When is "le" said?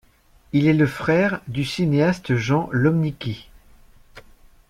0.73-0.87